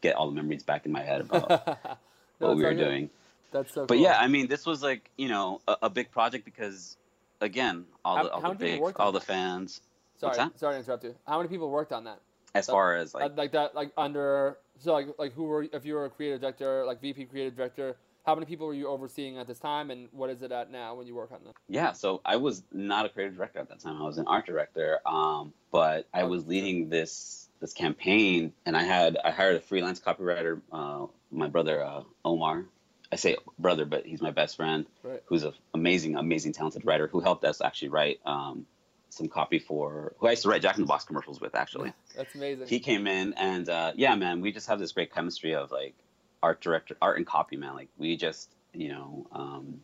get 0.00 0.16
all 0.16 0.26
the 0.28 0.34
memories 0.34 0.64
back 0.64 0.86
in 0.86 0.92
my 0.92 1.02
head 1.04 1.20
about 1.20 1.48
No, 2.40 2.48
what 2.48 2.56
we 2.56 2.64
were 2.64 2.74
good. 2.74 2.84
doing. 2.84 3.10
That's 3.52 3.72
so. 3.72 3.86
But 3.86 3.94
cool. 3.94 4.02
yeah, 4.02 4.18
I 4.18 4.26
mean, 4.26 4.48
this 4.48 4.66
was 4.66 4.82
like 4.82 5.08
you 5.16 5.28
know 5.28 5.60
a, 5.68 5.76
a 5.82 5.90
big 5.90 6.10
project 6.10 6.44
because 6.44 6.96
again, 7.40 7.84
all 8.04 8.16
How- 8.16 8.22
the 8.24 8.30
all 8.32 8.40
the 8.40 8.54
big, 8.56 8.82
all 8.96 9.12
the 9.12 9.20
fans. 9.20 9.80
sorry, 10.20 10.34
sorry 10.34 10.74
to 10.74 10.78
interrupt 10.80 11.04
you. 11.04 11.14
How 11.28 11.36
many 11.38 11.48
people 11.48 11.70
worked 11.70 11.92
on 11.92 12.02
that? 12.04 12.18
As 12.54 12.66
That- 12.66 12.72
far 12.72 12.96
as 12.96 13.14
Like, 13.14 13.36
like, 13.36 13.52
that, 13.52 13.74
like 13.74 13.92
under. 13.96 14.58
So 14.78 14.92
like, 14.92 15.08
like 15.18 15.32
who 15.32 15.44
were 15.44 15.66
if 15.72 15.84
you 15.84 15.94
were 15.94 16.04
a 16.06 16.10
creative 16.10 16.40
director, 16.40 16.84
like 16.86 17.00
VP 17.00 17.26
creative 17.26 17.56
director? 17.56 17.96
How 18.24 18.34
many 18.34 18.46
people 18.46 18.66
were 18.66 18.74
you 18.74 18.88
overseeing 18.88 19.38
at 19.38 19.46
this 19.46 19.58
time, 19.58 19.90
and 19.90 20.08
what 20.12 20.28
is 20.28 20.42
it 20.42 20.52
at 20.52 20.70
now 20.70 20.94
when 20.94 21.06
you 21.06 21.14
work 21.14 21.32
on 21.32 21.42
them? 21.44 21.54
yeah, 21.66 21.92
so 21.92 22.20
I 22.26 22.36
was 22.36 22.62
not 22.72 23.06
a 23.06 23.08
creative 23.08 23.36
director 23.36 23.58
at 23.58 23.68
that 23.70 23.80
time. 23.80 23.96
I 24.02 24.04
was 24.04 24.18
an 24.18 24.26
art 24.26 24.44
director, 24.44 24.98
um, 25.06 25.54
but 25.72 26.06
I 26.12 26.24
was 26.24 26.46
leading 26.46 26.88
this 26.90 27.48
this 27.60 27.72
campaign, 27.72 28.52
and 28.66 28.76
I 28.76 28.82
had 28.82 29.16
I 29.24 29.30
hired 29.30 29.56
a 29.56 29.60
freelance 29.60 29.98
copywriter, 30.00 30.60
uh, 30.72 31.06
my 31.30 31.48
brother 31.48 31.82
uh, 31.82 32.02
Omar, 32.24 32.66
I 33.10 33.16
say 33.16 33.36
brother, 33.58 33.84
but 33.86 34.04
he's 34.06 34.20
my 34.22 34.30
best 34.30 34.56
friend, 34.56 34.86
Right. 35.02 35.22
who's 35.26 35.42
an 35.44 35.54
amazing, 35.74 36.16
amazing, 36.16 36.52
talented 36.52 36.84
writer 36.84 37.08
who 37.08 37.20
helped 37.20 37.44
us 37.44 37.60
actually 37.62 37.88
write 37.88 38.20
um, 38.26 38.66
some 39.10 39.28
copy 39.28 39.58
for 39.58 40.12
who 40.18 40.26
I 40.26 40.30
used 40.30 40.42
to 40.42 40.48
write 40.48 40.62
Jack 40.62 40.76
in 40.76 40.82
the 40.82 40.86
Box 40.86 41.04
commercials 41.04 41.40
with 41.40 41.54
actually. 41.54 41.92
That's 42.16 42.34
amazing. 42.34 42.66
He 42.66 42.80
came 42.80 43.06
in 43.06 43.32
and 43.34 43.68
uh, 43.68 43.92
yeah, 43.96 44.14
man, 44.14 44.40
we 44.40 44.52
just 44.52 44.68
have 44.68 44.78
this 44.78 44.92
great 44.92 45.12
chemistry 45.12 45.54
of 45.54 45.70
like 45.70 45.94
art 46.42 46.60
director, 46.60 46.96
art 47.00 47.16
and 47.16 47.26
copy, 47.26 47.56
man. 47.56 47.74
Like 47.74 47.88
we 47.98 48.16
just 48.16 48.50
you 48.72 48.90
know 48.90 49.26
um, 49.32 49.80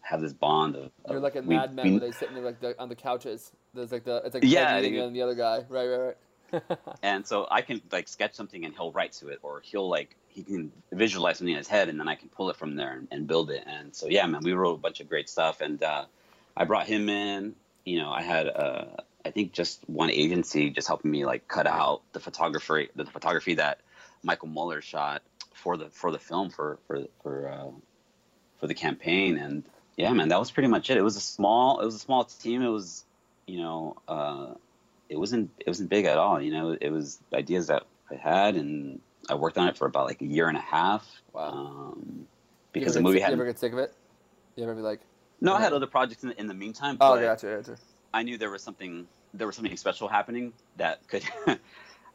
have 0.00 0.20
this 0.20 0.32
bond 0.32 0.76
of. 0.76 0.90
You're 1.08 1.18
of- 1.18 1.22
like 1.22 1.36
a 1.36 1.42
madman 1.42 1.56
Mad 1.56 1.74
Men 1.74 1.84
we- 1.86 1.90
where 1.92 2.10
they 2.10 2.12
sitting 2.12 2.34
there 2.34 2.44
like 2.44 2.60
the, 2.60 2.80
on 2.80 2.88
the 2.88 2.96
couches. 2.96 3.52
There's 3.72 3.92
like 3.92 4.04
the 4.04 4.22
it's 4.24 4.34
like 4.34 4.44
Yeah, 4.44 4.76
and 4.76 5.14
the 5.14 5.22
other 5.22 5.34
guy. 5.34 5.64
Right, 5.68 5.86
right, 5.86 5.98
right. 5.98 6.16
and 7.02 7.26
so 7.26 7.48
I 7.50 7.62
can 7.62 7.82
like 7.90 8.06
sketch 8.06 8.34
something 8.34 8.64
and 8.64 8.74
he'll 8.74 8.92
write 8.92 9.12
to 9.14 9.28
it, 9.28 9.40
or 9.42 9.60
he'll 9.60 9.88
like 9.88 10.16
he 10.28 10.42
can 10.42 10.72
visualize 10.92 11.38
something 11.38 11.52
in 11.52 11.58
his 11.58 11.68
head, 11.68 11.88
and 11.88 11.98
then 11.98 12.08
I 12.08 12.14
can 12.14 12.28
pull 12.28 12.50
it 12.50 12.56
from 12.56 12.76
there 12.76 12.92
and, 12.92 13.08
and 13.10 13.26
build 13.26 13.50
it. 13.50 13.64
And 13.66 13.94
so 13.94 14.06
yeah, 14.08 14.26
man, 14.26 14.42
we 14.42 14.52
wrote 14.52 14.74
a 14.74 14.78
bunch 14.78 15.00
of 15.00 15.08
great 15.08 15.28
stuff, 15.28 15.60
and 15.60 15.82
uh, 15.82 16.04
I 16.56 16.64
brought 16.64 16.86
him 16.86 17.08
in. 17.08 17.54
You 17.84 18.00
know, 18.00 18.10
I 18.10 18.22
had 18.22 18.48
uh, 18.48 18.84
I 19.24 19.30
think 19.30 19.52
just 19.52 19.80
one 19.88 20.10
agency 20.10 20.70
just 20.70 20.88
helping 20.88 21.10
me 21.10 21.24
like 21.24 21.48
cut 21.48 21.66
out 21.66 22.02
the 22.12 22.20
photography, 22.20 22.88
the 22.94 23.04
photography 23.04 23.54
that 23.54 23.80
Michael 24.22 24.48
Muller 24.48 24.80
shot 24.80 25.22
for 25.52 25.76
the 25.76 25.90
for 25.90 26.10
the 26.10 26.18
film 26.18 26.50
for 26.50 26.78
for 26.86 27.04
for 27.22 27.48
uh, 27.48 27.70
for 28.60 28.66
the 28.66 28.74
campaign, 28.74 29.36
and 29.38 29.64
yeah, 29.96 30.12
man, 30.12 30.28
that 30.28 30.38
was 30.38 30.50
pretty 30.50 30.68
much 30.68 30.90
it. 30.90 30.96
It 30.96 31.02
was 31.02 31.16
a 31.16 31.20
small 31.20 31.80
it 31.80 31.84
was 31.84 31.94
a 31.94 32.00
small 32.00 32.24
team. 32.24 32.62
It 32.62 32.68
was 32.68 33.04
you 33.46 33.58
know. 33.60 33.96
Uh, 34.08 34.54
it 35.08 35.18
wasn't 35.18 35.50
it 35.58 35.66
wasn't 35.66 35.90
big 35.90 36.04
at 36.06 36.18
all. 36.18 36.40
You 36.40 36.52
know, 36.52 36.76
it 36.80 36.90
was 36.90 37.18
ideas 37.32 37.68
that 37.68 37.84
I 38.10 38.16
had, 38.16 38.56
and 38.56 39.00
I 39.28 39.34
worked 39.34 39.58
on 39.58 39.68
it 39.68 39.76
for 39.76 39.86
about 39.86 40.06
like 40.06 40.20
a 40.20 40.26
year 40.26 40.48
and 40.48 40.56
a 40.56 40.60
half. 40.60 41.06
Wow. 41.32 41.50
Um, 41.50 42.26
because 42.72 42.94
the 42.94 43.00
movie 43.00 43.20
had 43.20 43.28
You 43.28 43.34
ever 43.34 43.46
get 43.46 43.58
sick 43.58 43.72
of 43.72 43.78
it? 43.78 43.94
You 44.56 44.64
ever 44.64 44.74
be 44.74 44.82
like, 44.82 45.00
no, 45.44 45.54
I 45.54 45.60
had 45.60 45.72
other 45.72 45.86
projects 45.86 46.22
in 46.22 46.30
the, 46.30 46.40
in 46.40 46.46
the 46.46 46.54
meantime. 46.54 46.96
oh, 47.00 47.14
but 47.16 47.22
gotcha, 47.22 47.62
gotcha. 47.62 47.76
I 48.12 48.22
knew 48.22 48.38
there 48.38 48.50
was 48.50 48.62
something 48.62 49.06
there 49.32 49.46
was 49.46 49.56
something 49.56 49.76
special 49.76 50.08
happening 50.08 50.52
that 50.76 51.06
could 51.08 51.24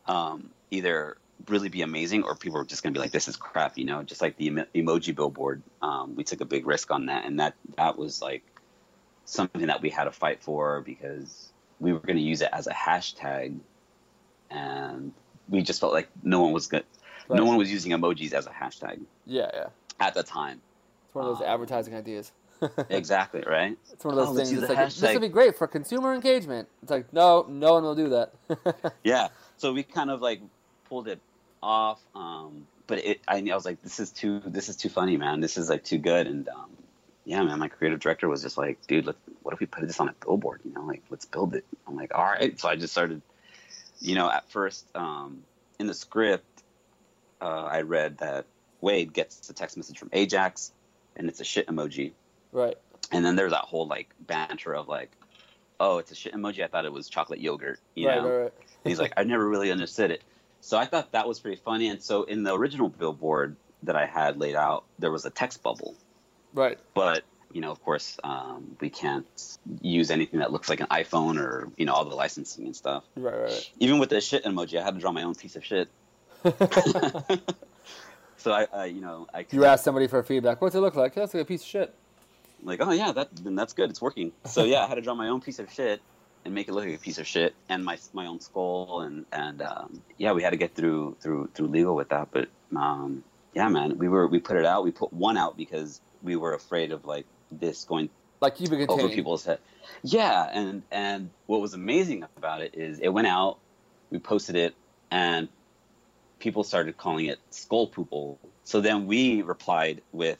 um, 0.07 0.49
either 0.71 1.17
really 1.47 1.69
be 1.69 1.81
amazing 1.81 2.23
or 2.23 2.35
people 2.35 2.57
were 2.59 2.65
just 2.65 2.83
gonna 2.83 2.93
be 2.93 2.99
like, 2.99 3.11
"This 3.11 3.27
is 3.27 3.35
crap," 3.35 3.77
you 3.77 3.85
know. 3.85 4.03
Just 4.03 4.21
like 4.21 4.37
the 4.37 4.47
emo- 4.47 4.65
emoji 4.75 5.15
billboard, 5.15 5.61
um, 5.81 6.15
we 6.15 6.23
took 6.23 6.41
a 6.41 6.45
big 6.45 6.65
risk 6.67 6.91
on 6.91 7.05
that, 7.07 7.25
and 7.25 7.39
that 7.39 7.55
that 7.77 7.97
was 7.97 8.21
like 8.21 8.43
something 9.25 9.67
that 9.67 9.81
we 9.81 9.89
had 9.89 10.05
to 10.05 10.11
fight 10.11 10.41
for 10.41 10.81
because 10.81 11.51
we 11.79 11.93
were 11.93 11.99
gonna 11.99 12.19
use 12.19 12.41
it 12.41 12.49
as 12.51 12.67
a 12.67 12.73
hashtag, 12.73 13.57
and 14.49 15.13
we 15.49 15.61
just 15.61 15.79
felt 15.79 15.93
like 15.93 16.09
no 16.23 16.41
one 16.41 16.51
was 16.51 16.67
good. 16.67 16.83
Right. 17.27 17.37
No 17.37 17.45
one 17.45 17.57
was 17.57 17.71
using 17.71 17.91
emojis 17.91 18.33
as 18.33 18.47
a 18.47 18.51
hashtag 18.51 18.99
Yeah, 19.25 19.49
yeah. 19.53 19.67
at 19.99 20.13
the 20.15 20.23
time. 20.23 20.61
It's 21.05 21.13
one 21.15 21.25
of 21.25 21.37
those 21.37 21.45
Um, 21.45 21.53
advertising 21.53 21.93
ideas. 21.95 22.31
Exactly 22.89 23.43
right. 23.47 23.77
It's 23.91 24.05
one 24.05 24.17
of 24.17 24.19
those 24.19 24.29
Oh, 24.29 24.35
things. 24.35 24.51
use 24.51 24.61
It's 24.63 24.69
like 24.69 24.89
this 24.89 25.13
would 25.13 25.21
be 25.21 25.27
great 25.27 25.57
for 25.57 25.67
consumer 25.67 26.13
engagement. 26.13 26.69
It's 26.81 26.91
like 26.91 27.11
no, 27.13 27.45
no 27.49 27.73
one 27.73 27.83
will 27.83 27.95
do 27.95 28.09
that. 28.09 28.93
yeah 29.03 29.27
so 29.57 29.73
we 29.73 29.83
kind 29.83 30.09
of 30.09 30.21
like 30.21 30.41
pulled 30.87 31.07
it 31.07 31.19
off 31.61 31.99
um 32.15 32.65
but 32.87 33.03
it 33.03 33.19
I, 33.27 33.37
I 33.37 33.55
was 33.55 33.65
like 33.65 33.81
this 33.83 33.99
is 33.99 34.11
too 34.11 34.41
this 34.45 34.69
is 34.69 34.77
too 34.77 34.87
funny 34.89 35.17
man 35.17 35.41
this 35.41 35.57
is 35.57 35.69
like 35.69 35.83
too 35.83 35.97
good 35.97 36.25
and 36.27 36.47
um 36.47 36.69
yeah 37.25 37.43
man 37.43 37.59
my 37.59 37.67
creative 37.67 37.99
director 37.99 38.29
was 38.29 38.41
just 38.41 38.57
like 38.57 38.79
dude 38.87 39.05
let 39.05 39.15
what 39.43 39.53
if 39.53 39.59
we 39.59 39.65
put 39.65 39.85
this 39.85 39.99
on 39.99 40.07
a 40.07 40.15
billboard 40.25 40.61
you 40.63 40.71
know 40.73 40.85
like 40.85 41.03
let's 41.09 41.25
build 41.25 41.53
it 41.55 41.65
i'm 41.87 41.95
like 41.97 42.15
all 42.15 42.23
right 42.23 42.57
so 42.59 42.69
i 42.69 42.75
just 42.77 42.93
started 42.93 43.21
you 43.99 44.15
know 44.15 44.31
at 44.31 44.49
first 44.49 44.87
um 44.95 45.43
in 45.79 45.87
the 45.87 45.93
script 45.93 46.63
uh 47.41 47.65
i 47.69 47.81
read 47.81 48.17
that 48.19 48.45
wade 48.79 49.11
gets 49.13 49.49
a 49.49 49.53
text 49.53 49.75
message 49.75 49.99
from 49.99 50.09
ajax 50.13 50.71
and 51.17 51.27
it's 51.27 51.41
a 51.41 51.45
shit 51.45 51.67
emoji 51.67 52.13
right. 52.51 52.77
and 53.11 53.25
then 53.25 53.35
there's 53.35 53.51
that 53.51 53.65
whole 53.65 53.87
like 53.87 54.09
banter 54.19 54.73
of 54.75 54.87
like 54.87 55.11
oh 55.79 55.97
it's 55.97 56.11
a 56.11 56.15
shit 56.15 56.33
emoji 56.33 56.63
i 56.63 56.67
thought 56.67 56.85
it 56.85 56.91
was 56.91 57.09
chocolate 57.09 57.39
yogurt 57.39 57.79
you 57.95 58.07
right, 58.07 58.21
know 58.21 58.29
right, 58.29 58.41
right. 58.43 58.53
He's 58.83 58.99
like, 58.99 59.13
I 59.17 59.23
never 59.23 59.47
really 59.47 59.71
understood 59.71 60.11
it. 60.11 60.23
So 60.61 60.77
I 60.77 60.85
thought 60.85 61.11
that 61.11 61.27
was 61.27 61.39
pretty 61.39 61.61
funny. 61.63 61.89
And 61.89 62.01
so 62.01 62.23
in 62.23 62.43
the 62.43 62.53
original 62.55 62.89
billboard 62.89 63.55
that 63.83 63.95
I 63.95 64.05
had 64.05 64.37
laid 64.37 64.55
out, 64.55 64.83
there 64.97 65.11
was 65.11 65.25
a 65.25 65.29
text 65.29 65.63
bubble. 65.63 65.95
Right. 66.53 66.77
But, 66.93 67.23
you 67.51 67.61
know, 67.61 67.71
of 67.71 67.81
course, 67.83 68.17
um, 68.23 68.75
we 68.79 68.89
can't 68.89 69.25
use 69.81 70.11
anything 70.11 70.39
that 70.39 70.51
looks 70.51 70.69
like 70.69 70.81
an 70.81 70.87
iPhone 70.87 71.39
or, 71.39 71.69
you 71.77 71.85
know, 71.85 71.93
all 71.93 72.05
the 72.05 72.15
licensing 72.15 72.65
and 72.65 72.75
stuff. 72.75 73.03
Right, 73.15 73.35
right, 73.35 73.71
Even 73.79 73.99
with 73.99 74.09
the 74.09 74.21
shit 74.21 74.43
emoji, 74.43 74.79
I 74.79 74.83
had 74.83 74.95
to 74.95 74.99
draw 74.99 75.11
my 75.11 75.23
own 75.23 75.35
piece 75.35 75.55
of 75.55 75.65
shit. 75.65 75.89
So 78.39 78.53
I, 78.53 78.67
I 78.71 78.85
you 78.85 79.01
know, 79.01 79.27
I 79.33 79.45
you 79.51 79.65
ask 79.65 79.83
somebody 79.83 80.07
for 80.07 80.23
feedback. 80.23 80.61
What's 80.61 80.73
it 80.73 80.79
look 80.79 80.95
like? 80.95 81.13
That's 81.13 81.33
like 81.33 81.43
a 81.43 81.45
piece 81.45 81.61
of 81.61 81.67
shit. 81.67 81.93
Like, 82.63 82.81
oh 82.81 82.91
yeah, 82.91 83.11
that 83.11 83.29
then 83.43 83.55
that's 83.55 83.73
good. 83.73 83.89
It's 83.89 84.01
working. 84.01 84.31
So 84.45 84.63
yeah, 84.63 84.83
I 84.83 84.87
had 84.87 84.95
to 84.95 85.01
draw 85.01 85.15
my 85.15 85.29
own 85.29 85.41
piece 85.41 85.59
of 85.59 85.71
shit 85.71 86.01
and 86.45 86.53
make 86.53 86.67
it 86.67 86.73
look 86.73 86.85
like 86.85 86.95
a 86.95 86.99
piece 86.99 87.17
of 87.17 87.27
shit, 87.27 87.53
and 87.67 87.83
my 87.83 87.97
my 88.13 88.27
own 88.27 88.39
skull, 88.39 89.01
and 89.01 89.25
and 89.31 89.61
um, 89.61 90.01
yeah, 90.17 90.31
we 90.33 90.43
had 90.43 90.51
to 90.51 90.57
get 90.57 90.75
through 90.75 91.17
through 91.21 91.49
through 91.53 91.67
legal 91.67 91.95
with 91.95 92.09
that. 92.09 92.29
But 92.31 92.49
um, 92.75 93.23
yeah, 93.53 93.67
man, 93.69 93.97
we 93.97 94.07
were 94.07 94.27
we 94.27 94.39
put 94.39 94.57
it 94.57 94.65
out. 94.65 94.83
We 94.83 94.91
put 94.91 95.11
one 95.13 95.37
out 95.37 95.57
because 95.57 96.01
we 96.21 96.35
were 96.35 96.53
afraid 96.53 96.91
of 96.91 97.05
like 97.05 97.25
this 97.51 97.85
going 97.85 98.09
Like 98.41 98.55
keep 98.55 98.71
it 98.71 98.89
over 98.89 99.09
people's 99.09 99.45
head. 99.45 99.59
Yeah, 100.03 100.49
and 100.51 100.83
and 100.91 101.29
what 101.45 101.61
was 101.61 101.73
amazing 101.73 102.25
about 102.37 102.61
it 102.61 102.75
is 102.75 102.99
it 102.99 103.09
went 103.09 103.27
out, 103.27 103.57
we 104.11 104.19
posted 104.19 104.55
it, 104.55 104.75
and 105.11 105.49
people 106.39 106.63
started 106.63 106.95
calling 106.97 107.25
it 107.25 107.39
skull 107.49 107.87
poople. 107.89 108.37
So 108.63 108.81
then 108.81 109.07
we 109.07 109.41
replied 109.41 110.01
with, 110.11 110.39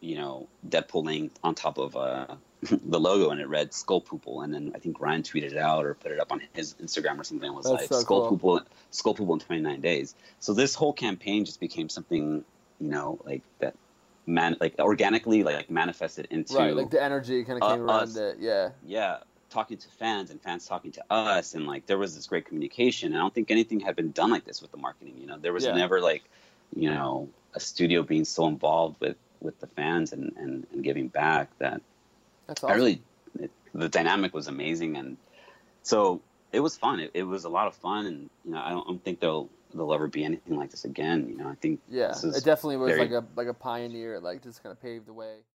you 0.00 0.16
know, 0.16 0.48
Deadpool 0.68 1.04
link 1.04 1.32
on 1.42 1.54
top 1.54 1.78
of 1.78 1.96
uh, 1.96 2.26
the 2.62 3.00
logo, 3.00 3.30
and 3.30 3.40
it 3.40 3.48
read 3.48 3.72
skull 3.72 4.00
poople. 4.00 4.42
And 4.44 4.52
then 4.52 4.72
I 4.74 4.78
think 4.78 5.00
Ryan 5.00 5.22
tweeted 5.22 5.52
it 5.52 5.56
out 5.56 5.84
or 5.84 5.94
put 5.94 6.12
it 6.12 6.20
up 6.20 6.32
on 6.32 6.42
his 6.52 6.74
Instagram 6.74 7.18
or 7.18 7.24
something. 7.24 7.52
Was 7.54 7.64
That's 7.66 7.82
like 7.82 7.88
so 7.88 8.00
skull 8.00 8.28
cool. 8.28 8.38
poople, 8.58 8.66
skull 8.90 9.14
poople 9.14 9.34
in 9.34 9.40
29 9.40 9.80
days. 9.80 10.14
So 10.40 10.52
this 10.54 10.74
whole 10.74 10.92
campaign 10.92 11.44
just 11.44 11.60
became 11.60 11.88
something, 11.88 12.44
you 12.80 12.88
know, 12.88 13.18
like 13.24 13.42
that. 13.60 13.74
Man, 14.28 14.56
like 14.60 14.74
organically, 14.80 15.44
like 15.44 15.70
manifested 15.70 16.26
into 16.30 16.54
Right, 16.56 16.74
like 16.74 16.90
the 16.90 17.00
energy 17.00 17.44
kind 17.44 17.62
of 17.62 17.68
Uh, 17.68 17.74
came 17.74 17.82
around 17.82 18.02
us. 18.02 18.16
it. 18.16 18.38
Yeah. 18.40 18.70
yeah, 18.84 19.18
talking 19.50 19.78
to 19.78 19.88
fans 19.90 20.30
and 20.32 20.42
fans 20.42 20.66
talking 20.66 20.90
to 20.92 21.04
us, 21.08 21.54
and 21.54 21.64
like 21.64 21.86
there 21.86 21.96
was 21.96 22.16
this 22.16 22.26
great 22.26 22.44
communication. 22.44 23.12
And 23.12 23.18
I 23.18 23.20
don't 23.20 23.32
think 23.32 23.52
anything 23.52 23.78
had 23.78 23.94
been 23.94 24.10
done 24.10 24.30
like 24.32 24.44
this 24.44 24.60
with 24.60 24.72
the 24.72 24.78
marketing. 24.78 25.14
You 25.20 25.28
know, 25.28 25.38
there 25.38 25.52
was 25.52 25.64
Yeah. 25.64 25.76
never 25.76 26.00
like, 26.00 26.24
you 26.74 26.90
know, 26.90 27.28
a 27.54 27.60
studio 27.60 28.02
being 28.02 28.24
so 28.24 28.48
involved 28.48 29.00
with 29.00 29.16
with 29.40 29.58
the 29.60 29.66
fans 29.68 30.12
and 30.12 30.32
and, 30.36 30.66
and 30.72 30.82
giving 30.84 31.08
back 31.08 31.48
that 31.58 31.80
That's 32.46 32.62
awesome. 32.62 32.72
I 32.74 32.76
really 32.76 33.02
it, 33.38 33.50
the 33.74 33.88
dynamic 33.88 34.34
was 34.34 34.48
amazing, 34.48 34.96
and 34.96 35.16
so 35.82 36.20
it 36.52 36.60
was 36.60 36.76
fun. 36.76 37.00
It, 37.00 37.10
it 37.14 37.22
was 37.24 37.44
a 37.44 37.48
lot 37.48 37.66
of 37.66 37.74
fun, 37.74 38.06
and 38.06 38.30
you 38.44 38.52
know, 38.52 38.58
I 38.58 38.70
don't, 38.70 38.82
I 38.82 38.90
don't 38.90 39.04
think 39.04 39.20
they'll 39.20 39.48
there'll 39.74 39.92
ever 39.92 40.08
be 40.08 40.24
anything 40.24 40.56
like 40.56 40.70
this 40.70 40.84
again. 40.84 41.28
You 41.28 41.36
know, 41.36 41.48
I 41.48 41.54
think 41.56 41.80
Yeah, 41.88 42.14
it 42.22 42.44
definitely 42.44 42.78
was 42.78 42.90
very- 42.90 43.00
like 43.00 43.10
a 43.10 43.24
like 43.36 43.48
a 43.48 43.54
pioneer. 43.54 44.20
Like 44.20 44.42
just 44.42 44.62
kind 44.62 44.72
of 44.72 44.80
paved 44.80 45.06
the 45.06 45.12
way. 45.12 45.36